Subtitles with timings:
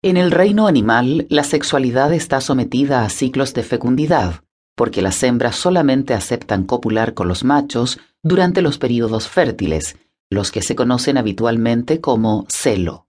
[0.00, 4.44] En el reino animal, la sexualidad está sometida a ciclos de fecundidad,
[4.76, 9.96] porque las hembras solamente aceptan copular con los machos durante los períodos fértiles,
[10.30, 13.08] los que se conocen habitualmente como celo.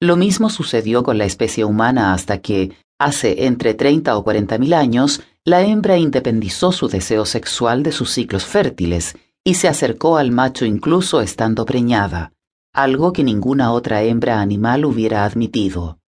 [0.00, 4.72] Lo mismo sucedió con la especie humana hasta que, hace entre 30 o 40 mil
[4.72, 9.14] años, la hembra independizó su deseo sexual de sus ciclos fértiles
[9.44, 12.32] y se acercó al macho incluso estando preñada
[12.76, 15.98] algo que ninguna otra hembra animal hubiera admitido.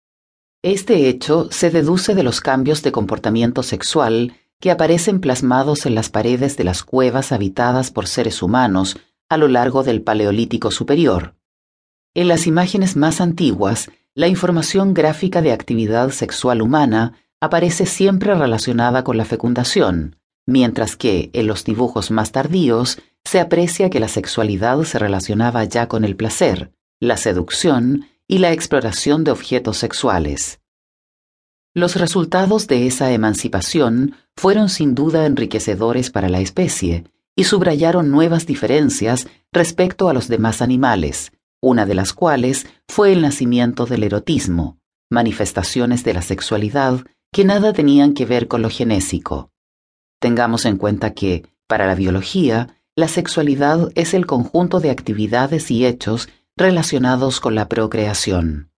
[0.62, 6.10] Este hecho se deduce de los cambios de comportamiento sexual que aparecen plasmados en las
[6.10, 11.34] paredes de las cuevas habitadas por seres humanos a lo largo del Paleolítico Superior.
[12.14, 19.04] En las imágenes más antiguas, la información gráfica de actividad sexual humana aparece siempre relacionada
[19.04, 24.82] con la fecundación, mientras que en los dibujos más tardíos se aprecia que la sexualidad
[24.84, 30.60] se relacionaba ya con el placer, la seducción y la exploración de objetos sexuales.
[31.74, 37.04] Los resultados de esa emancipación fueron sin duda enriquecedores para la especie
[37.36, 43.20] y subrayaron nuevas diferencias respecto a los demás animales, una de las cuales fue el
[43.20, 44.78] nacimiento del erotismo,
[45.10, 49.50] manifestaciones de la sexualidad que nada tenían que ver con lo genésico.
[50.18, 55.86] Tengamos en cuenta que, para la biología, la sexualidad es el conjunto de actividades y
[55.86, 58.72] hechos relacionados con la procreación.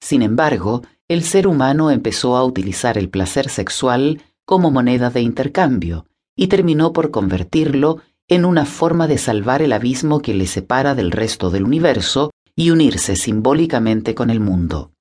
[0.00, 6.06] Sin embargo, el ser humano empezó a utilizar el placer sexual como moneda de intercambio
[6.36, 11.10] y terminó por convertirlo en una forma de salvar el abismo que le separa del
[11.10, 14.92] resto del universo y unirse simbólicamente con el mundo.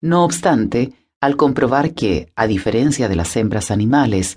[0.00, 4.34] No obstante, al comprobar que, a diferencia de las hembras animales,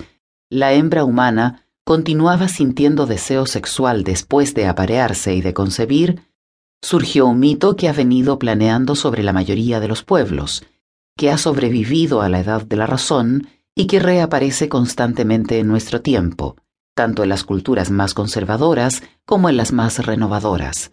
[0.51, 6.21] la hembra humana continuaba sintiendo deseo sexual después de aparearse y de concebir,
[6.81, 10.65] surgió un mito que ha venido planeando sobre la mayoría de los pueblos,
[11.17, 16.01] que ha sobrevivido a la edad de la razón y que reaparece constantemente en nuestro
[16.01, 16.57] tiempo,
[16.95, 20.91] tanto en las culturas más conservadoras como en las más renovadoras.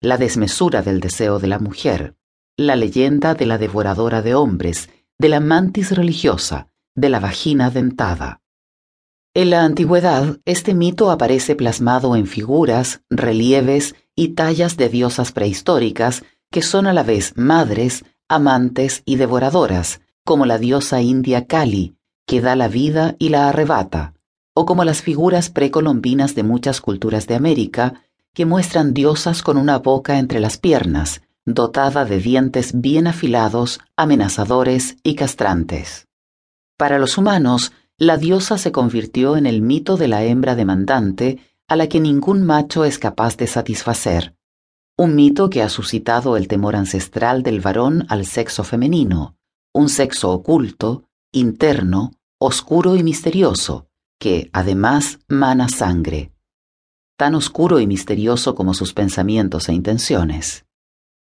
[0.00, 2.16] La desmesura del deseo de la mujer,
[2.56, 8.41] la leyenda de la devoradora de hombres, de la mantis religiosa, de la vagina dentada.
[9.34, 16.22] En la antigüedad, este mito aparece plasmado en figuras, relieves y tallas de diosas prehistóricas
[16.50, 22.42] que son a la vez madres, amantes y devoradoras, como la diosa india Kali, que
[22.42, 24.12] da la vida y la arrebata,
[24.52, 28.02] o como las figuras precolombinas de muchas culturas de América,
[28.34, 34.96] que muestran diosas con una boca entre las piernas, dotada de dientes bien afilados, amenazadores
[35.02, 36.06] y castrantes.
[36.76, 41.76] Para los humanos, la diosa se convirtió en el mito de la hembra demandante a
[41.76, 44.34] la que ningún macho es capaz de satisfacer,
[44.98, 49.36] un mito que ha suscitado el temor ancestral del varón al sexo femenino,
[49.72, 53.86] un sexo oculto, interno, oscuro y misterioso,
[54.18, 56.32] que, además, mana sangre,
[57.16, 60.66] tan oscuro y misterioso como sus pensamientos e intenciones.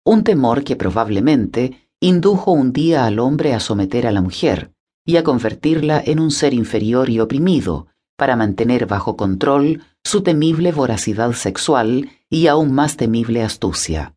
[0.03, 4.74] Un temor que probablemente indujo un día al hombre a someter a la mujer,
[5.05, 10.71] y a convertirla en un ser inferior y oprimido, para mantener bajo control su temible
[10.71, 14.15] voracidad sexual y aún más temible astucia.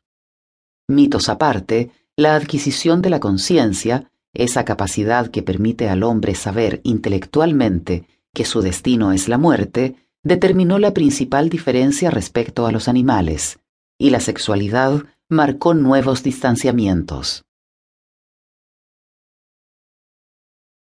[0.88, 8.06] Mitos aparte, la adquisición de la conciencia, esa capacidad que permite al hombre saber intelectualmente
[8.34, 13.59] que su destino es la muerte, determinó la principal diferencia respecto a los animales,
[13.98, 17.44] y la sexualidad marcó nuevos distanciamientos.